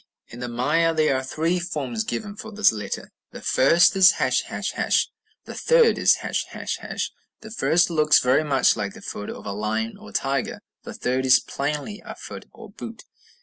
In 0.29 0.39
the 0.39 0.47
Maya 0.47 0.95
there 0.95 1.15
are 1.15 1.23
three 1.23 1.59
forms 1.59 2.03
given 2.03 2.35
for 2.35 2.51
this 2.51 2.71
letter. 2.71 3.11
The 3.33 3.43
first 3.43 3.95
is 3.95 4.13
###; 4.13 4.13
the 4.13 4.31
third 5.53 5.99
is 5.99 6.15
###. 6.15 6.23
The 7.45 7.51
first 7.55 7.89
looks 7.91 8.19
very 8.19 8.43
much 8.43 8.75
like 8.75 8.95
the 8.95 9.03
foot 9.03 9.29
of 9.29 9.45
a 9.45 9.51
lion 9.51 9.97
or 9.99 10.11
tiger; 10.11 10.61
the 10.85 10.95
third 10.95 11.23
is 11.27 11.39
plainly 11.39 12.01
a 12.03 12.15
foot 12.15 12.47
or 12.51 12.71
boot. 12.71 13.03